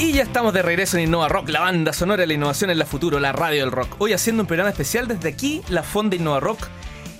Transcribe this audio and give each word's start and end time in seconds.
Y 0.00 0.12
ya 0.12 0.22
estamos 0.22 0.54
de 0.54 0.62
regreso 0.62 0.96
en 0.96 1.04
Innova 1.04 1.28
Rock, 1.28 1.48
la 1.48 1.58
banda 1.58 1.92
sonora 1.92 2.20
de 2.20 2.28
la 2.28 2.34
innovación 2.34 2.70
en 2.70 2.78
la 2.78 2.86
futuro, 2.86 3.18
la 3.18 3.32
radio 3.32 3.62
del 3.62 3.72
rock. 3.72 3.96
Hoy 3.98 4.12
haciendo 4.12 4.44
un 4.44 4.46
programa 4.46 4.70
especial 4.70 5.08
desde 5.08 5.28
aquí, 5.28 5.60
la 5.70 5.82
Fonda 5.82 6.14
Innova 6.14 6.38
Rock. 6.38 6.68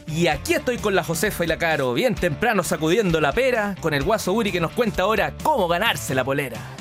Y 0.07 0.29
aquí 0.29 0.55
estoy 0.55 0.79
con 0.79 0.95
la 0.95 1.03
Josefa 1.03 1.43
y 1.43 1.49
la 1.49 1.59
Caro, 1.59 1.93
bien 1.93 2.15
temprano 2.15 2.63
sacudiendo 2.63 3.21
la 3.21 3.33
pera, 3.33 3.75
con 3.81 3.95
el 3.95 4.05
guaso 4.05 4.33
Uri 4.33 4.53
que 4.53 4.61
nos 4.61 4.71
cuenta 4.71 5.03
ahora 5.03 5.35
cómo 5.43 5.67
ganarse 5.67 6.15
la 6.15 6.25
polera. 6.25 6.78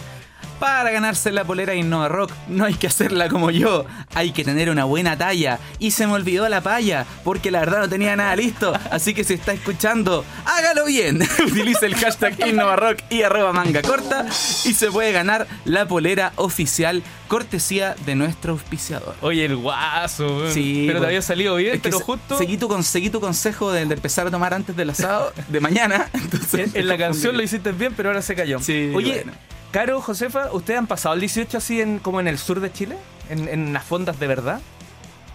Para 0.59 0.89
ganarse 0.91 1.31
la 1.31 1.43
polera 1.43 1.75
Innova 1.75 2.07
Rock 2.07 2.31
no 2.47 2.65
hay 2.65 2.73
que 2.73 2.87
hacerla 2.87 3.29
como 3.29 3.51
yo, 3.51 3.85
hay 4.15 4.31
que 4.31 4.43
tener 4.43 4.69
una 4.71 4.85
buena 4.85 5.15
talla. 5.17 5.59
Y 5.77 5.91
se 5.91 6.07
me 6.07 6.13
olvidó 6.13 6.49
la 6.49 6.61
palla, 6.61 7.05
porque 7.23 7.51
la 7.51 7.59
verdad 7.59 7.79
no 7.81 7.89
tenía 7.89 8.15
nada 8.15 8.35
listo. 8.35 8.73
Así 8.89 9.13
que 9.13 9.23
si 9.23 9.35
está 9.35 9.53
escuchando, 9.53 10.25
hágalo 10.45 10.85
bien. 10.85 11.19
Utilice 11.45 11.85
el 11.85 11.95
hashtag 11.95 12.47
Innova 12.47 12.75
Rock 12.75 12.99
y 13.11 13.21
arroba 13.21 13.53
manga 13.53 13.81
corta 13.83 14.25
y 14.65 14.73
se 14.73 14.89
puede 14.91 15.11
ganar 15.11 15.47
la 15.65 15.87
polera 15.87 16.33
oficial 16.37 17.03
cortesía 17.27 17.95
de 18.05 18.15
nuestro 18.15 18.53
auspiciador. 18.53 19.13
Oye, 19.21 19.45
el 19.45 19.57
guaso. 19.57 20.49
Sí, 20.51 20.85
pero 20.87 21.01
te 21.01 21.05
había 21.07 21.21
salido 21.21 21.55
bien, 21.55 21.79
pero 21.83 21.99
se- 21.99 22.03
justo 22.03 22.37
Seguí 22.37 22.57
tu, 22.57 22.67
con- 22.67 22.83
seguí 22.83 23.09
tu 23.09 23.19
consejo 23.19 23.71
de, 23.71 23.85
de 23.85 23.93
empezar 23.93 24.25
a 24.27 24.31
tomar 24.31 24.53
antes 24.53 24.75
del 24.75 24.89
asado 24.89 25.33
de 25.49 25.59
mañana. 25.59 26.09
Entonces, 26.13 26.73
en, 26.73 26.81
en 26.81 26.87
la 26.87 26.97
canción 26.97 27.37
lo 27.37 27.43
hiciste 27.43 27.71
bien, 27.73 27.93
pero 27.95 28.09
ahora 28.09 28.21
se 28.23 28.33
cayó. 28.35 28.59
Sí, 28.59 28.91
Oye, 28.95 29.23
bueno. 29.23 29.33
Caro, 29.71 30.01
Josefa, 30.01 30.51
¿ustedes 30.53 30.79
han 30.79 30.87
pasado 30.87 31.15
el 31.15 31.21
18 31.21 31.57
así 31.57 31.81
en, 31.81 31.99
como 31.99 32.19
en 32.19 32.27
el 32.27 32.37
sur 32.37 32.59
de 32.59 32.71
Chile? 32.71 32.97
¿En, 33.29 33.47
en 33.49 33.73
las 33.73 33.83
fondas 33.83 34.19
de 34.19 34.27
verdad? 34.27 34.61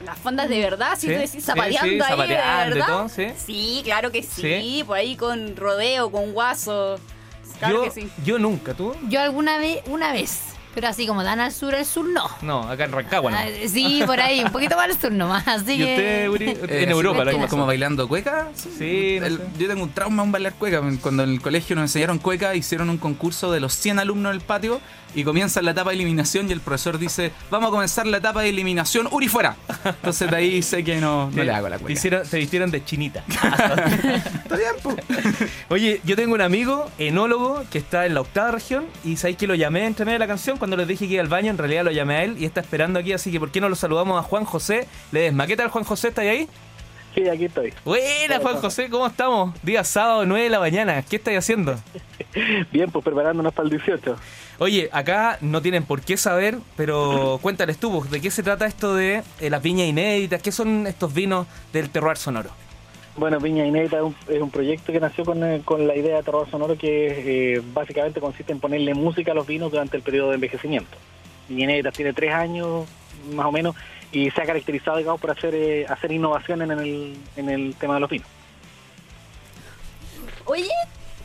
Las 0.04 0.18
fondas 0.18 0.48
de 0.48 0.58
verdad, 0.60 0.94
si 0.98 1.02
Sí, 1.06 1.12
tú 1.12 1.12
decís 1.12 1.30
sí, 1.32 1.40
zapateando 1.42 1.80
sí, 1.82 1.88
ahí 1.94 2.00
zapateando 2.00 2.66
y 2.66 2.68
de 2.68 2.74
verdad. 2.80 2.86
todo, 2.86 3.08
sí. 3.08 3.26
Sí, 3.36 3.80
claro 3.84 4.10
que 4.10 4.22
sí, 4.22 4.40
Sí. 4.42 4.84
por 4.84 4.96
ahí 4.96 5.16
con 5.16 5.54
rodeo, 5.56 6.10
con 6.10 6.32
guaso. 6.32 6.98
Claro 7.58 7.74
yo, 7.74 7.84
que 7.84 7.90
sí. 7.92 8.10
yo 8.24 8.38
nunca, 8.38 8.74
¿tú? 8.74 8.96
Yo 9.08 9.20
alguna 9.20 9.58
vez, 9.58 9.80
una 9.86 10.12
vez, 10.12 10.40
pero 10.74 10.88
así 10.88 11.06
como 11.06 11.22
dan 11.22 11.40
al 11.40 11.52
sur, 11.52 11.74
al 11.74 11.84
sur 11.86 12.06
no. 12.08 12.28
No, 12.42 12.62
acá 12.68 12.84
en 12.84 12.92
Rancagua, 12.92 13.30
¿no? 13.30 13.36
Ah, 13.36 13.44
Sí, 13.66 14.02
por 14.06 14.20
ahí, 14.20 14.42
un 14.44 14.50
poquito 14.52 14.76
más 14.76 14.90
al 14.90 14.98
sur 15.00 15.12
nomás. 15.12 15.46
Así 15.52 15.72
¿Y 15.74 15.78
que. 15.78 15.84
usted, 15.94 16.28
Uri? 16.28 16.46
Eh, 16.72 16.82
en 16.84 16.90
Europa, 16.90 17.20
sí, 17.20 17.24
lo 17.26 17.32
como, 17.32 17.48
como 17.48 17.66
bailando 17.66 18.08
cueca. 18.08 18.48
Sí, 18.54 19.18
no 19.20 19.26
El- 19.26 19.36
sé. 19.38 19.42
yo 19.58 19.68
tengo 19.68 19.82
un 19.82 19.90
trauma 19.92 20.22
en 20.22 20.32
bailar 20.32 20.54
cueca. 20.54 20.80
Cuando 21.00 21.22
en 21.24 21.30
el 21.30 21.40
colegio 21.40 21.76
nos 21.76 21.84
enseñaron 21.84 22.18
cueca, 22.18 22.54
hicieron 22.54 22.88
un 22.90 22.98
concurso 22.98 23.50
de 23.52 23.60
los 23.60 23.74
100 23.74 23.98
alumnos 23.98 24.32
del 24.32 24.40
patio 24.40 24.80
y 25.14 25.24
comienzan 25.24 25.66
la 25.66 25.72
etapa 25.72 25.90
de 25.90 25.96
eliminación 25.96 26.48
y 26.48 26.52
el 26.52 26.60
profesor 26.60 26.98
dice, 26.98 27.32
vamos 27.50 27.68
a 27.68 27.70
comenzar 27.70 28.06
la 28.06 28.16
etapa 28.16 28.40
de 28.42 28.48
eliminación, 28.48 29.08
Uri 29.10 29.28
fuera. 29.28 29.56
Entonces 29.84 30.30
de 30.30 30.36
ahí 30.36 30.62
sé 30.62 30.82
que 30.84 30.96
no, 30.96 31.30
no 31.30 31.42
le 31.44 31.52
hago 31.52 31.68
la 31.68 31.78
cueca. 31.78 31.92
hicieron, 31.92 32.26
te 32.26 32.38
vistieron 32.38 32.70
de 32.70 32.82
chinita. 32.82 33.22
Está 33.28 34.56
bien. 34.56 34.96
Oye, 35.68 36.00
yo 36.04 36.16
tengo 36.16 36.34
un 36.34 36.40
amigo, 36.40 36.90
enólogo, 36.98 37.62
que 37.70 37.78
está 37.78 38.06
en 38.06 38.14
la 38.14 38.20
octava 38.22 38.50
región 38.52 38.84
y 39.04 39.16
sabéis 39.16 39.36
que 39.36 39.46
lo 39.46 39.54
llamé 39.54 39.84
entre 39.86 40.04
medio 40.04 40.14
de 40.14 40.20
la 40.20 40.26
canción 40.26 40.56
cuando 40.62 40.76
les 40.76 40.86
dije 40.86 41.08
que 41.08 41.14
iba 41.14 41.22
al 41.24 41.28
baño, 41.28 41.50
en 41.50 41.58
realidad 41.58 41.82
lo 41.82 41.90
llamé 41.90 42.14
a 42.14 42.22
él 42.22 42.36
y 42.38 42.44
está 42.44 42.60
esperando 42.60 43.00
aquí, 43.00 43.12
así 43.12 43.32
que 43.32 43.40
¿por 43.40 43.50
qué 43.50 43.60
no 43.60 43.68
lo 43.68 43.74
saludamos 43.74 44.16
a 44.16 44.22
Juan 44.22 44.44
José 44.44 44.86
Ledesma? 45.10 45.48
¿Qué 45.48 45.56
tal 45.56 45.70
Juan 45.70 45.82
José? 45.82 46.06
¿Está 46.06 46.22
ahí? 46.22 46.48
Sí, 47.16 47.28
aquí 47.28 47.46
estoy. 47.46 47.74
Buena 47.84 48.38
Juan 48.38 48.58
José, 48.58 48.88
¿cómo 48.88 49.08
estamos? 49.08 49.60
Día 49.64 49.82
sábado, 49.82 50.24
9 50.24 50.44
de 50.44 50.50
la 50.50 50.60
mañana, 50.60 51.02
¿qué 51.02 51.16
estáis 51.16 51.38
haciendo? 51.38 51.74
Bien, 52.72 52.88
pues 52.92 53.04
preparándonos 53.04 53.52
para 53.52 53.64
el 53.64 53.70
18. 53.70 54.16
Oye, 54.60 54.88
acá 54.92 55.36
no 55.40 55.60
tienen 55.62 55.82
por 55.82 56.00
qué 56.00 56.16
saber, 56.16 56.58
pero 56.76 57.40
cuéntales 57.42 57.78
tú, 57.78 57.90
pues, 57.98 58.08
¿de 58.12 58.20
qué 58.20 58.30
se 58.30 58.44
trata 58.44 58.64
esto 58.64 58.94
de 58.94 59.24
eh, 59.40 59.50
las 59.50 59.60
viñas 59.64 59.88
inéditas? 59.88 60.40
¿Qué 60.42 60.52
son 60.52 60.86
estos 60.86 61.12
vinos 61.12 61.48
del 61.72 61.90
terroir 61.90 62.18
sonoro? 62.18 62.50
Bueno, 63.16 63.38
Viña 63.40 63.66
Inédita 63.66 63.98
es 63.98 64.02
un, 64.02 64.16
es 64.28 64.50
proyecto 64.50 64.92
que 64.92 64.98
nació 64.98 65.24
con, 65.24 65.44
eh, 65.44 65.60
con 65.64 65.86
la 65.86 65.94
idea 65.94 66.16
de 66.16 66.22
terror 66.22 66.50
sonoro 66.50 66.78
que 66.78 67.56
eh, 67.56 67.62
básicamente 67.72 68.20
consiste 68.20 68.52
en 68.52 68.60
ponerle 68.60 68.94
música 68.94 69.32
a 69.32 69.34
los 69.34 69.46
vinos 69.46 69.70
durante 69.70 69.96
el 69.98 70.02
periodo 70.02 70.30
de 70.30 70.36
envejecimiento. 70.36 70.96
Viña 71.48 71.64
Inédita 71.64 71.92
tiene 71.92 72.12
tres 72.14 72.32
años 72.32 72.86
más 73.34 73.46
o 73.46 73.52
menos 73.52 73.76
y 74.12 74.30
se 74.30 74.42
ha 74.42 74.46
caracterizado, 74.46 74.96
digamos, 74.96 75.20
por 75.20 75.30
hacer 75.30 75.54
eh, 75.54 75.86
hacer 75.86 76.12
innovación 76.12 76.62
en 76.62 76.70
el, 76.70 77.16
en 77.36 77.48
el 77.50 77.74
tema 77.76 77.94
de 77.94 78.00
los 78.00 78.10
vinos. 78.10 78.28
Oye, 80.44 80.68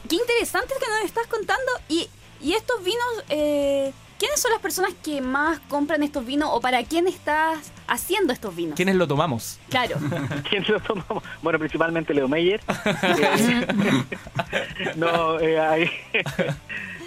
qué 0.08 0.16
interesante 0.16 0.74
que 0.80 0.88
nos 0.88 1.06
estás 1.06 1.28
contando. 1.28 1.72
Y, 1.90 2.10
y 2.42 2.54
estos 2.54 2.84
vinos, 2.84 3.24
eh, 3.30 3.92
¿quiénes 4.20 4.42
son 4.42 4.52
las 4.52 4.62
personas 4.62 4.92
que 5.04 5.22
más 5.22 5.60
compran 5.70 6.04
estos 6.04 6.26
vinos 6.26 6.50
o 6.52 6.60
para 6.62 6.84
quién 6.84 7.08
estás 7.08 7.72
haciendo 7.88 8.34
estos 8.34 8.56
vinos? 8.56 8.76
¿Quiénes 8.76 8.96
lo 8.96 9.08
tomamos? 9.08 9.60
Claro. 9.70 9.98
¿Quién 10.50 10.66
se 10.66 10.72
lo 10.74 10.80
tomamos? 10.80 11.24
Bueno, 11.42 11.60
principalmente 11.60 12.14
Leo 12.14 12.28
Meyer. 12.28 12.62
Eh, 14.78 14.96
no, 14.96 15.40
eh, 15.40 15.60
ahí- 15.60 15.92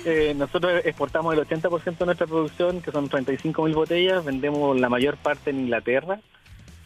eh, 0.04 0.34
nosotros 0.37 0.82
exportamos 0.84 1.34
el 1.34 1.41
80% 1.47 1.98
de 1.98 2.06
nuestra 2.06 2.26
producción, 2.26 2.81
que 2.81 2.91
son 2.91 3.09
35.000 3.10 3.75
botellas, 3.75 4.25
vendemos 4.25 4.78
la 4.78 4.88
mayor 4.88 5.16
parte 5.16 5.50
en 5.50 5.60
Inglaterra, 5.60 6.21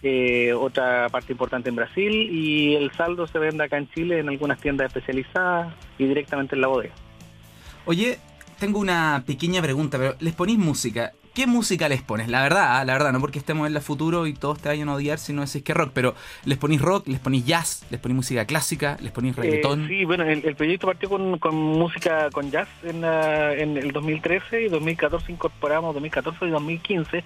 eh, 0.02 0.52
otra 0.52 1.08
parte 1.10 1.32
importante 1.32 1.68
en 1.68 1.76
Brasil 1.76 2.12
y 2.12 2.74
el 2.74 2.90
saldo 2.92 3.26
se 3.26 3.38
vende 3.38 3.64
acá 3.64 3.78
en 3.78 3.88
Chile 3.90 4.18
en 4.18 4.28
algunas 4.28 4.60
tiendas 4.60 4.88
especializadas 4.88 5.72
y 5.98 6.04
directamente 6.06 6.54
en 6.54 6.60
la 6.60 6.66
bodega. 6.68 6.94
Oye, 7.86 8.18
tengo 8.58 8.78
una 8.78 9.22
pequeña 9.26 9.60
pregunta, 9.62 9.98
pero 9.98 10.14
¿les 10.20 10.34
ponís 10.34 10.58
música? 10.58 11.12
¿Qué 11.34 11.48
música 11.48 11.88
les 11.88 12.00
pones? 12.00 12.28
La 12.28 12.42
verdad, 12.42 12.78
ah, 12.78 12.84
la 12.84 12.92
verdad, 12.92 13.12
no 13.12 13.18
porque 13.20 13.40
estemos 13.40 13.66
en 13.66 13.74
la 13.74 13.80
futuro 13.80 14.28
y 14.28 14.34
todos 14.34 14.60
te 14.60 14.68
vayan 14.68 14.88
a 14.88 14.94
odiar 14.94 15.18
si 15.18 15.32
no 15.32 15.44
decís 15.44 15.64
que 15.64 15.74
rock, 15.74 15.90
pero 15.92 16.14
¿les 16.44 16.58
ponís 16.58 16.80
rock, 16.80 17.08
les 17.08 17.18
ponís 17.18 17.44
jazz, 17.44 17.84
les 17.90 17.98
ponís 18.00 18.14
música 18.14 18.44
clásica, 18.44 18.96
les 19.00 19.10
ponís 19.10 19.34
reggaetón? 19.34 19.84
Eh, 19.84 19.88
sí, 19.88 20.04
bueno, 20.04 20.22
el, 20.24 20.44
el 20.44 20.54
proyecto 20.54 20.86
partió 20.86 21.08
con, 21.08 21.38
con 21.40 21.56
música 21.56 22.30
con 22.30 22.52
jazz 22.52 22.68
en, 22.84 23.00
la- 23.00 23.52
en 23.52 23.76
el 23.76 23.90
2013 23.90 24.62
y 24.62 24.68
2014 24.68 25.32
incorporamos, 25.32 25.92
2014 25.94 26.46
y 26.46 26.50
2015 26.50 27.24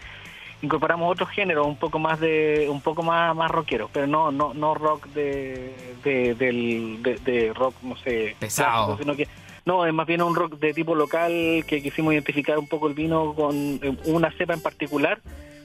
incorporamos 0.62 1.12
otros 1.12 1.28
géneros 1.28 1.66
un 1.66 1.76
poco 1.76 1.98
más 1.98 2.18
de 2.18 2.66
un 2.70 2.80
poco 2.80 3.02
más 3.02 3.36
más 3.36 3.50
rockeros, 3.50 3.90
pero 3.92 4.06
no 4.06 4.32
no 4.32 4.54
no 4.54 4.74
rock 4.74 5.06
de 5.08 5.74
de, 6.02 6.34
del- 6.34 7.02
de, 7.02 7.14
de 7.16 7.52
rock 7.52 7.74
no 7.82 7.94
sé 7.98 8.34
Pesado. 8.40 8.96
clásico, 8.96 9.02
sino 9.02 9.16
que 9.16 9.28
no 9.68 9.86
es 9.86 9.92
más 9.94 10.06
bien 10.06 10.22
un 10.22 10.34
rock 10.34 10.58
de 10.58 10.72
tipo 10.74 10.94
local 10.94 11.64
que 11.66 11.82
quisimos 11.82 12.12
identificar 12.14 12.58
un 12.58 12.66
poco 12.66 12.88
el 12.88 12.94
vino 12.94 13.34
con 13.34 13.54
eh, 13.82 13.96
una 14.06 14.30
cepa 14.32 14.54
en 14.54 14.62
particular 14.62 15.20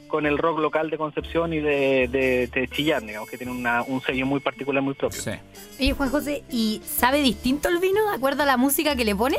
con 0.07 0.27
el 0.27 0.37
rock 0.37 0.59
local 0.59 0.91
de 0.91 0.97
Concepción 0.99 1.53
y 1.53 1.59
de, 1.59 2.07
de, 2.07 2.45
de 2.47 2.67
Chillán, 2.67 3.07
digamos, 3.07 3.27
que 3.27 3.35
tiene 3.37 3.51
una- 3.51 3.81
un 3.81 3.99
sello 4.01 4.27
muy 4.27 4.39
particular, 4.41 4.83
muy 4.83 4.93
propio. 4.93 5.19
Sí. 5.19 5.31
Oye, 5.79 5.93
Juan 5.93 6.09
José, 6.09 6.43
¿y 6.51 6.81
sabe 6.85 7.23
distinto 7.23 7.67
el 7.69 7.79
vino 7.79 7.99
de 8.09 8.15
acuerdo 8.15 8.43
a 8.43 8.45
la 8.45 8.55
música 8.57 8.95
que 8.95 9.05
le 9.05 9.15
pone? 9.15 9.37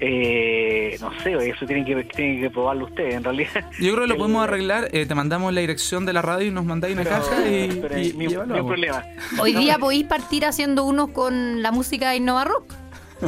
Eh, 0.00 0.96
no 1.00 1.12
sé, 1.22 1.34
eso 1.48 1.64
tienen 1.66 1.84
que, 1.84 1.94
tienen 2.16 2.40
que 2.40 2.50
probarlo 2.50 2.86
ustedes, 2.86 3.14
en 3.14 3.22
realidad. 3.22 3.70
Yo 3.78 3.92
creo 3.94 4.00
que 4.02 4.08
lo 4.08 4.16
podemos 4.18 4.42
arreglar, 4.42 4.88
eh, 4.92 5.06
te 5.06 5.14
mandamos 5.14 5.52
la 5.52 5.60
dirección 5.60 6.04
de 6.04 6.12
la 6.12 6.22
radio 6.22 6.48
y 6.48 6.50
nos 6.50 6.64
mandáis 6.64 6.94
una 6.96 7.04
Pero- 7.04 7.16
caja 7.18 7.48
y, 7.48 7.78
pero 7.80 7.98
y- 8.00 8.08
y 8.18 8.36
un 8.36 8.66
problema. 8.66 9.04
Hoy 9.40 9.54
día 9.54 9.78
podéis 9.78 10.04
partir 10.06 10.44
haciendo 10.44 10.82
unos 10.84 11.10
con 11.10 11.62
la 11.62 11.70
música 11.70 12.10
de 12.10 12.16
Innova 12.16 12.42
Rock. 12.44 12.74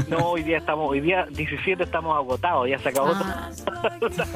No, 0.09 0.19
hoy 0.31 0.43
día 0.43 0.59
estamos, 0.59 0.91
hoy 0.91 1.01
día 1.01 1.27
17 1.31 1.83
estamos 1.83 2.17
agotados, 2.17 2.69
ya 2.69 2.79
se 2.79 2.89
acabó 2.89 3.13
Ah, 3.15 3.51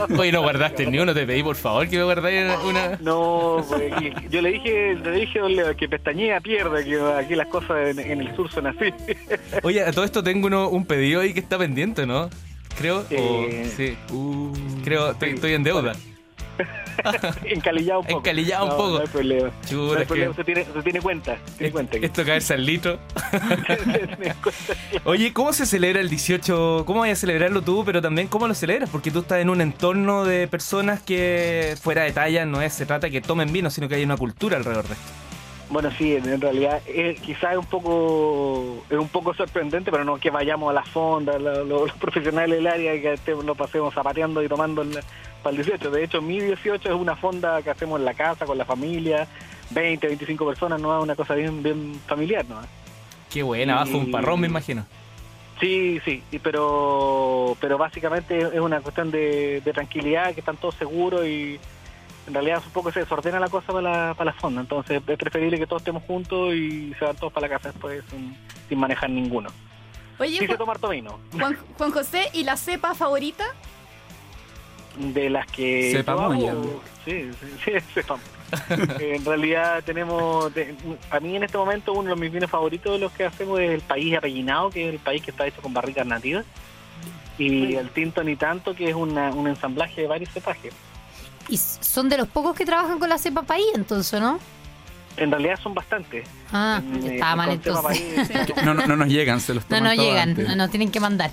Oye, 0.18 0.32
no 0.32 0.42
guardaste 0.42 0.86
ni 0.86 0.98
uno, 0.98 1.12
te 1.14 1.26
pedí 1.26 1.42
por 1.42 1.56
favor 1.56 1.88
que 1.88 1.96
me 1.96 2.04
guardáis 2.04 2.46
una... 2.64 2.96
todo. 2.98 3.58
No, 3.58 3.64
pues, 3.68 3.92
yo 4.30 4.40
le 4.42 4.52
dije, 4.52 4.94
le 4.94 5.10
dije 5.12 5.40
que 5.76 5.88
pestañea 5.88 6.40
pierde, 6.40 6.84
que 6.84 7.00
aquí 7.00 7.34
las 7.34 7.48
cosas 7.48 7.88
en, 7.90 7.98
en 7.98 8.20
el 8.20 8.36
sur 8.36 8.50
son 8.50 8.66
así. 8.68 8.92
Oye, 9.62 9.82
a 9.82 9.92
todo 9.92 10.04
esto 10.04 10.22
tengo 10.22 10.46
uno- 10.46 10.68
un 10.68 10.84
pedido 10.86 11.20
ahí 11.20 11.32
que 11.34 11.40
está 11.40 11.58
pendiente, 11.58 12.06
¿no? 12.06 12.28
Creo, 12.76 12.98
o- 13.00 13.04
Eh, 13.10 13.70
sí, 13.76 13.96
Uh, 14.12 14.52
creo, 14.84 15.10
estoy, 15.12 15.30
estoy 15.30 15.52
en 15.54 15.62
deuda. 15.64 15.92
Encalillado 17.44 18.00
un 18.00 18.06
poco. 18.06 18.18
Encalillado 18.18 18.64
un 18.64 18.70
No, 18.70 18.76
poco. 18.76 18.90
No 18.94 18.98
hay 19.00 19.06
problema. 19.06 19.50
Chuta, 19.68 19.92
no 19.94 19.98
hay 20.00 20.06
problema, 20.06 20.30
que- 20.32 20.36
se 20.36 20.44
tiene, 20.44 20.64
se 20.64 20.82
tiene 20.82 21.00
cuenta. 21.00 21.36
Tiene 21.56 21.72
cuenta. 21.72 21.96
Esto 21.98 22.24
caerse 22.24 22.54
al 22.54 22.64
litro. 22.66 22.98
Oye, 25.04 25.32
¿cómo 25.32 25.52
se 25.52 25.66
celebra 25.66 26.00
el 26.00 26.08
18? 26.08 26.84
¿Cómo 26.86 27.00
vas 27.00 27.10
a 27.10 27.16
celebrarlo 27.16 27.62
tú? 27.62 27.84
Pero 27.84 28.00
también, 28.02 28.28
¿cómo 28.28 28.46
lo 28.48 28.54
celebras? 28.54 28.90
Porque 28.90 29.10
tú 29.10 29.20
estás 29.20 29.38
en 29.40 29.50
un 29.50 29.60
entorno 29.60 30.24
de 30.24 30.48
personas 30.48 31.00
que, 31.02 31.76
fuera 31.80 32.02
de 32.02 32.12
talla, 32.12 32.44
no 32.46 32.60
es, 32.62 32.72
se 32.72 32.86
trata 32.86 33.10
que 33.10 33.20
tomen 33.20 33.52
vino, 33.52 33.70
sino 33.70 33.88
que 33.88 33.96
hay 33.96 34.04
una 34.04 34.16
cultura 34.16 34.56
alrededor 34.56 34.86
de 34.86 34.94
esto. 34.94 35.06
Bueno, 35.70 35.90
sí, 35.98 36.16
en 36.16 36.26
en 36.26 36.40
realidad 36.40 36.80
eh, 36.86 37.18
quizás 37.22 37.52
es 37.52 37.58
un 37.58 37.66
poco 37.66 38.82
es 38.88 38.96
un 38.96 39.08
poco 39.08 39.34
sorprendente, 39.34 39.90
pero 39.90 40.02
no 40.02 40.16
que 40.16 40.30
vayamos 40.30 40.70
a 40.70 40.72
la- 40.72 41.38
lo- 41.38 41.64
los 41.64 41.92
profesionales 41.92 42.56
del 42.56 42.66
área 42.66 42.94
y 42.94 43.02
que 43.02 43.12
estemos- 43.12 43.44
lo 43.44 43.54
pasemos 43.54 43.92
zapateando 43.92 44.42
y 44.42 44.48
tomando 44.48 44.80
el- 44.80 44.98
para 45.48 45.56
el 45.56 45.64
18. 45.64 45.90
De 45.90 46.04
hecho, 46.04 46.20
mi 46.22 46.40
18 46.40 46.88
es 46.88 46.94
una 46.94 47.16
fonda 47.16 47.62
que 47.62 47.70
hacemos 47.70 47.98
en 47.98 48.04
la 48.04 48.14
casa, 48.14 48.44
con 48.46 48.58
la 48.58 48.64
familia, 48.64 49.26
20, 49.70 50.06
25 50.06 50.46
personas, 50.46 50.80
no 50.80 50.96
es 50.98 51.02
una 51.02 51.14
cosa 51.16 51.34
bien 51.34 51.62
bien 51.62 52.00
familiar, 52.06 52.44
¿no? 52.48 52.60
Qué 53.30 53.42
buena, 53.42 53.76
bajo 53.76 53.98
un 53.98 54.10
parrón, 54.10 54.40
me 54.40 54.46
imagino. 54.46 54.86
Sí, 55.60 56.00
sí, 56.04 56.22
y 56.30 56.38
pero 56.38 57.56
pero 57.60 57.76
básicamente 57.78 58.38
es 58.38 58.60
una 58.60 58.80
cuestión 58.80 59.10
de, 59.10 59.60
de 59.64 59.72
tranquilidad, 59.72 60.32
que 60.32 60.40
están 60.40 60.56
todos 60.56 60.76
seguros 60.76 61.26
y 61.26 61.58
en 62.28 62.34
realidad 62.34 62.62
un 62.64 62.72
poco 62.72 62.92
se 62.92 63.00
desordena 63.00 63.40
la 63.40 63.48
cosa 63.48 63.66
para 63.72 63.80
la, 63.82 64.14
para 64.14 64.32
la 64.32 64.38
fonda, 64.38 64.60
entonces 64.60 65.02
es 65.06 65.16
preferible 65.18 65.58
que 65.58 65.66
todos 65.66 65.80
estemos 65.82 66.02
juntos 66.04 66.54
y 66.54 66.94
se 66.98 67.04
van 67.04 67.16
todos 67.16 67.32
para 67.32 67.48
la 67.48 67.56
casa 67.58 67.70
después 67.72 68.04
sin, 68.10 68.36
sin 68.68 68.78
manejar 68.78 69.10
ninguno. 69.10 69.48
Oye, 70.20 70.44
Juan, 70.46 70.58
toma 70.58 70.72
harto 70.72 70.88
vino. 70.90 71.18
Juan- 71.32 71.56
Juan 71.76 71.90
José, 71.92 72.28
¿y 72.34 72.44
la 72.44 72.56
cepa 72.56 72.94
favorita? 72.94 73.44
De 74.98 75.30
las 75.30 75.46
que 75.46 75.90
Cepa 75.92 76.12
probamos, 76.14 76.36
Moya. 76.38 76.54
sí, 77.04 77.30
sí, 77.40 77.46
sí, 77.64 77.70
Cepa 77.94 78.16
Moya. 78.16 78.96
en 79.00 79.24
realidad 79.24 79.82
tenemos 79.84 80.52
de- 80.54 80.74
a 81.10 81.20
mí 81.20 81.36
en 81.36 81.44
este 81.44 81.56
momento 81.58 81.92
uno 81.92 82.14
de 82.14 82.20
mis 82.20 82.32
vinos 82.32 82.50
favoritos 82.50 82.92
de 82.92 82.98
los 82.98 83.12
que 83.12 83.24
hacemos 83.24 83.60
es 83.60 83.70
el 83.70 83.80
país 83.82 84.16
apellinado 84.16 84.70
que 84.70 84.88
es 84.88 84.94
el 84.94 84.98
país 85.00 85.22
que 85.22 85.30
está 85.30 85.46
hecho 85.46 85.60
con 85.60 85.72
barricas 85.74 86.06
nativas 86.06 86.44
y 87.38 87.74
el 87.74 87.90
tinto 87.90 88.24
ni 88.24 88.36
tanto 88.36 88.74
que 88.74 88.88
es 88.88 88.94
una- 88.96 89.30
un 89.30 89.46
ensamblaje 89.48 90.00
de 90.02 90.06
varios 90.08 90.30
cepajes 90.32 90.72
Y 91.48 91.56
son 91.56 92.08
de 92.08 92.16
los 92.18 92.28
pocos 92.28 92.56
que 92.56 92.64
trabajan 92.66 92.98
con 92.98 93.08
la 93.08 93.18
cepa 93.18 93.42
país, 93.42 93.66
entonces, 93.74 94.20
¿no? 94.20 94.38
en 95.16 95.30
realidad 95.32 95.58
son 95.62 95.74
bastantes 95.74 96.26
Ah, 96.52 96.80
En, 96.82 97.04
eh, 97.06 97.14
estaba 97.14 97.36
mal 97.36 97.50
entonces. 97.50 97.84
País, 97.84 98.64
No, 98.64 98.72
no, 98.72 98.86
no 98.86 98.96
nos 98.96 99.08
llegan, 99.08 99.40
se 99.40 99.52
los 99.52 99.68
No 99.68 99.80
nos 99.80 99.94
llegan, 99.96 100.30
antes. 100.30 100.48
no 100.48 100.54
nos 100.56 100.70
tienen 100.70 100.90
que 100.90 101.00
mandar. 101.00 101.30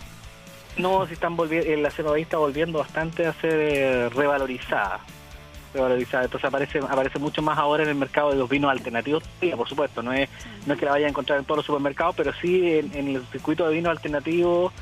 No, 0.77 1.07
si 1.07 1.13
están 1.13 1.36
volviendo, 1.36 1.75
la 1.77 1.89
cepa 1.89 2.12
país 2.12 2.24
está 2.24 2.38
volviendo 2.38 2.80
bastante 2.80 3.25
a 3.25 3.33
ser 3.33 3.54
eh, 3.54 4.10
revalorizada. 4.10 5.00
Revalorizada. 5.74 6.25
Entonces 6.25 6.48
aparece 6.48 6.80
aparece 6.80 7.19
mucho 7.19 7.42
más 7.42 7.57
ahora 7.57 7.83
en 7.83 7.89
el 7.89 7.95
mercado 7.95 8.31
de 8.31 8.38
los 8.38 8.50
vinos 8.50 8.72
alternativos. 8.72 9.24
Por 9.56 9.69
supuesto, 9.69 10.01
no 10.01 10.13
es 10.13 10.30
no 10.66 10.74
es 10.74 10.80
que 10.80 10.86
la 10.86 10.92
vaya 10.92 11.06
a 11.06 11.10
encontrar 11.10 11.39
en 11.39 11.45
todos 11.45 11.57
los 11.57 11.66
supermercados, 11.66 12.16
pero 12.16 12.33
sí 12.42 12.80
en, 12.80 12.94
el 12.94 13.25
circuito 13.31 13.68
de 13.68 13.75
vinos 13.75 13.92
alternativos 13.92 14.74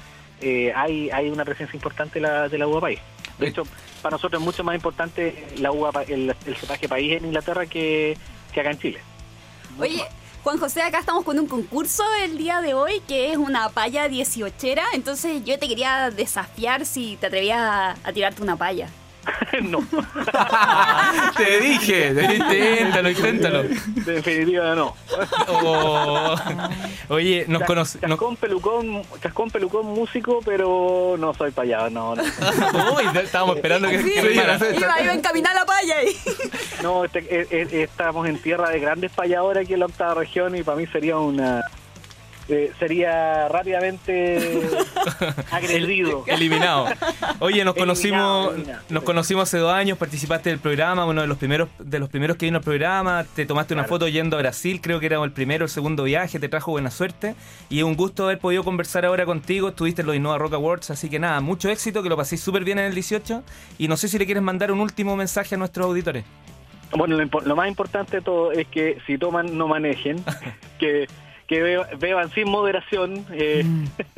eh, 0.41 0.73
hay 0.75 1.09
hay 1.11 1.29
una 1.29 1.45
presencia 1.45 1.75
importante 1.75 2.15
de 2.15 2.21
la, 2.21 2.49
de 2.49 2.57
la 2.57 2.67
uva 2.67 2.81
país. 2.81 2.99
De 3.37 3.47
hecho, 3.47 3.63
para 4.01 4.15
nosotros 4.15 4.41
es 4.41 4.45
mucho 4.45 4.63
más 4.63 4.75
importante 4.75 5.45
la 5.57 5.71
uva 5.71 5.91
el, 6.07 6.35
el 6.45 6.55
cepaje 6.55 6.87
país 6.87 7.17
en 7.17 7.25
Inglaterra 7.25 7.65
que, 7.65 8.17
que 8.51 8.61
acá 8.61 8.71
en 8.71 8.79
Chile. 8.79 8.99
Oye, 9.79 10.03
Juan 10.43 10.57
José, 10.57 10.81
acá 10.81 10.99
estamos 10.99 11.23
con 11.23 11.39
un 11.39 11.47
concurso 11.47 12.03
el 12.21 12.37
día 12.37 12.59
de 12.59 12.73
hoy 12.73 13.01
que 13.07 13.31
es 13.31 13.37
una 13.37 13.69
palla 13.69 14.09
18era. 14.09 14.83
Entonces 14.93 15.41
yo 15.45 15.57
te 15.57 15.69
quería 15.69 16.11
desafiar 16.11 16.85
si 16.85 17.15
te 17.15 17.27
atrevías 17.27 17.59
a, 17.61 17.95
a 18.03 18.11
tirarte 18.11 18.41
una 18.43 18.57
palla. 18.57 18.89
no, 19.63 19.79
Te 21.37 21.59
dije. 21.59 22.09
Inténtalo, 22.09 23.09
inténtalo. 23.09 23.63
de 23.63 24.13
definitiva 24.13 24.75
no. 24.75 24.95
Oh. 25.47 26.35
Oye, 27.09 27.45
nos 27.47 27.61
Chas- 27.61 27.67
conocemos. 27.67 28.09
Chascón 28.09 28.35
pelucón, 28.37 29.01
chascón 29.21 29.49
pelucón 29.51 29.85
músico, 29.87 30.39
pero 30.43 31.15
no 31.19 31.33
soy 31.33 31.51
payado, 31.51 31.89
no, 31.89 32.15
no. 32.15 32.23
Uy, 32.97 33.03
estábamos 33.23 33.55
esperando 33.57 33.87
que, 33.89 34.01
Sí, 34.03 34.11
que 34.13 34.21
rimara. 34.21 34.57
iba, 34.57 35.01
iba 35.01 35.11
a 35.11 35.13
encaminar 35.15 35.55
la 35.55 35.65
palla 35.65 36.03
y... 36.03 36.15
No, 36.83 37.05
este- 37.05 37.19
eh, 37.29 37.47
eh, 37.49 37.83
estamos 37.83 38.27
en 38.27 38.37
tierra 38.41 38.69
de 38.69 38.79
grandes 38.79 39.11
payadores 39.11 39.63
aquí 39.63 39.73
en 39.73 39.79
la 39.81 39.85
octava 39.85 40.15
región 40.15 40.55
y 40.55 40.63
para 40.63 40.77
mí 40.77 40.85
sería 40.87 41.17
una 41.17 41.61
eh, 42.49 42.73
sería 42.77 43.47
rápidamente 43.47 44.69
agredido. 45.51 46.23
Eliminado. 46.27 46.85
Oye, 47.39 47.63
nos 47.63 47.75
Eliminado, 47.75 47.75
conocimos, 47.75 48.53
eliminado. 48.53 48.81
nos 48.89 49.03
conocimos 49.03 49.43
hace 49.43 49.57
dos 49.57 49.73
años, 49.73 49.97
participaste 49.97 50.49
del 50.49 50.59
programa, 50.59 51.05
uno 51.05 51.21
de 51.21 51.27
los 51.27 51.37
primeros, 51.37 51.69
de 51.79 51.99
los 51.99 52.09
primeros 52.09 52.37
que 52.37 52.45
vino 52.45 52.57
al 52.57 52.63
programa, 52.63 53.25
te 53.35 53.45
tomaste 53.45 53.73
una 53.73 53.83
foto 53.85 54.07
yendo 54.07 54.37
a 54.37 54.39
Brasil, 54.39 54.79
creo 54.81 54.99
que 54.99 55.07
era 55.07 55.23
el 55.23 55.31
primero 55.31 55.63
o 55.63 55.67
el 55.67 55.71
segundo 55.71 56.03
viaje, 56.03 56.39
te 56.39 56.49
trajo 56.49 56.71
buena 56.71 56.91
suerte 56.91 57.35
y 57.69 57.79
es 57.79 57.83
un 57.83 57.95
gusto 57.95 58.25
haber 58.25 58.39
podido 58.39 58.63
conversar 58.63 59.05
ahora 59.05 59.25
contigo, 59.25 59.69
estuviste 59.69 60.01
en 60.01 60.07
los 60.07 60.15
Innova 60.15 60.37
Rock 60.37 60.53
Awards, 60.53 60.89
así 60.91 61.09
que 61.09 61.19
nada, 61.19 61.41
mucho 61.41 61.69
éxito, 61.69 62.03
que 62.03 62.09
lo 62.09 62.17
paséis 62.17 62.41
súper 62.41 62.63
bien 62.63 62.79
en 62.79 62.85
el 62.85 62.93
18 62.93 63.43
y 63.77 63.87
no 63.87 63.97
sé 63.97 64.07
si 64.07 64.17
le 64.17 64.25
quieres 64.25 64.43
mandar 64.43 64.71
un 64.71 64.79
último 64.79 65.15
mensaje 65.15 65.55
a 65.55 65.57
nuestros 65.57 65.85
auditores. 65.85 66.23
Bueno, 66.95 67.17
lo, 67.17 67.41
lo 67.41 67.55
más 67.55 67.67
importante 67.67 68.17
de 68.17 68.21
todo 68.21 68.51
es 68.51 68.67
que 68.67 68.99
si 69.07 69.17
toman, 69.17 69.57
no 69.57 69.67
manejen, 69.67 70.23
que, 70.79 71.07
que 71.47 71.61
be- 71.61 71.85
beban 71.99 72.31
sin 72.31 72.49
moderación, 72.49 73.25
eh, 73.31 73.65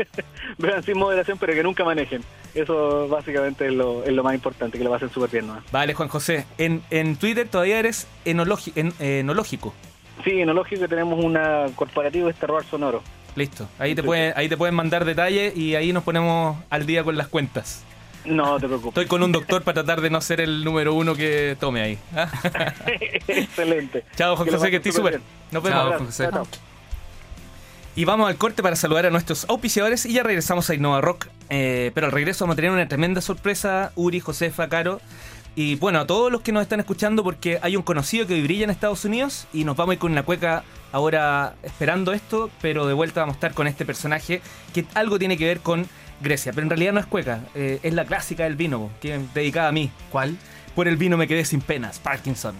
beban 0.57 0.83
sin 0.83 0.97
moderación, 0.97 1.37
pero 1.37 1.53
que 1.53 1.63
nunca 1.63 1.83
manejen. 1.83 2.21
Eso 2.53 3.07
básicamente 3.07 3.67
es 3.67 3.73
lo, 3.73 4.03
es 4.03 4.13
lo 4.13 4.23
más 4.23 4.33
importante, 4.33 4.77
que 4.77 4.83
lo 4.83 4.89
pasen 4.91 5.09
súper 5.09 5.29
bien. 5.29 5.47
¿no? 5.47 5.61
Vale, 5.71 5.93
Juan 5.93 6.07
José, 6.09 6.45
en, 6.57 6.81
en 6.89 7.15
Twitter 7.17 7.47
todavía 7.47 7.79
eres 7.79 8.07
enologi- 8.25 8.71
en- 8.75 8.93
enológico. 8.99 9.73
Sí, 10.23 10.39
en 10.39 10.49
Ológico 10.49 10.87
tenemos 10.87 11.23
una 11.23 11.65
corporativo 11.75 12.27
de 12.27 12.33
terror 12.33 12.63
sonoro. 12.65 13.03
Listo, 13.35 13.67
ahí 13.77 13.93
te, 13.93 14.01
pueden, 14.01 14.33
ahí 14.37 14.47
te 14.47 14.55
pueden 14.55 14.73
mandar 14.73 15.03
detalles 15.03 15.55
y 15.57 15.75
ahí 15.75 15.91
nos 15.91 16.03
ponemos 16.03 16.57
al 16.69 16.85
día 16.85 17.03
con 17.03 17.17
las 17.17 17.27
cuentas. 17.27 17.83
No 18.23 18.55
te 18.57 18.65
preocupes. 18.65 18.89
Estoy 18.89 19.05
con 19.07 19.21
un 19.21 19.31
doctor 19.33 19.61
para 19.63 19.75
tratar 19.83 19.99
de 20.01 20.09
no 20.09 20.21
ser 20.21 20.39
el 20.41 20.63
número 20.63 20.93
uno 20.93 21.13
que 21.15 21.57
tome 21.59 21.81
ahí. 21.81 21.97
¿ah? 22.15 22.27
Excelente. 23.27 24.05
Chao, 24.15 24.35
Juan 24.37 24.47
Que 24.49 24.55
José, 24.55 24.69
que 24.71 24.77
estés 24.77 24.95
súper. 24.95 25.19
Nos 25.51 25.63
Chao. 25.63 25.87
Juan 25.89 26.05
José. 26.05 26.29
Chao. 26.31 26.47
Y 27.97 28.03
vamos 28.03 28.27
al 28.27 28.35
corte 28.35 28.61
para 28.61 28.75
saludar 28.75 29.05
a 29.05 29.09
nuestros 29.09 29.45
auspiciadores 29.47 30.05
y 30.05 30.11
ya 30.11 30.23
regresamos 30.23 30.69
a 30.69 30.75
Innova 30.75 30.99
Rock. 30.99 31.27
Eh, 31.49 31.91
pero 31.93 32.07
al 32.07 32.11
regreso 32.11 32.43
vamos 32.43 32.55
a 32.55 32.57
tener 32.57 32.71
una 32.71 32.89
tremenda 32.89 33.21
sorpresa, 33.21 33.93
Uri, 33.95 34.19
Josefa, 34.19 34.67
Caro. 34.67 34.99
Y 35.55 35.75
bueno, 35.75 35.99
a 35.99 36.05
todos 36.05 36.29
los 36.29 36.41
que 36.41 36.51
nos 36.51 36.61
están 36.61 36.81
escuchando, 36.81 37.23
porque 37.23 37.57
hay 37.61 37.77
un 37.77 37.83
conocido 37.83 38.27
que 38.27 38.33
hoy 38.33 38.41
brilla 38.41 38.65
en 38.65 38.69
Estados 38.69 39.05
Unidos 39.05 39.47
y 39.53 39.63
nos 39.63 39.77
vamos 39.77 39.91
a 39.91 39.93
ir 39.93 39.99
con 39.99 40.11
una 40.11 40.23
cueca 40.23 40.65
ahora 40.91 41.55
esperando 41.63 42.11
esto, 42.11 42.49
pero 42.61 42.85
de 42.85 42.93
vuelta 42.93 43.21
vamos 43.21 43.35
a 43.35 43.37
estar 43.37 43.53
con 43.53 43.65
este 43.65 43.85
personaje 43.85 44.41
que 44.73 44.85
algo 44.93 45.17
tiene 45.17 45.37
que 45.37 45.45
ver 45.45 45.61
con 45.61 45.87
Grecia. 46.19 46.51
Pero 46.51 46.63
en 46.63 46.71
realidad 46.71 46.91
no 46.91 46.99
es 46.99 47.05
cueca, 47.05 47.45
eh, 47.55 47.79
es 47.81 47.93
la 47.93 48.03
clásica 48.03 48.43
del 48.43 48.57
vino, 48.57 48.91
que 48.99 49.15
es 49.15 49.33
dedicada 49.33 49.69
a 49.69 49.71
mí. 49.71 49.89
¿Cuál? 50.11 50.37
Por 50.75 50.89
el 50.89 50.97
vino 50.97 51.15
me 51.15 51.29
quedé 51.29 51.45
sin 51.45 51.61
penas, 51.61 51.99
Parkinson. 51.99 52.55